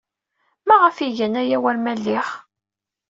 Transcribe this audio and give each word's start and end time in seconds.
Maɣef 0.67 0.97
ay 0.97 1.11
gan 1.17 1.33
aya 1.41 1.57
war 1.63 1.77
ma 1.81 1.93
lliɣ? 1.97 2.27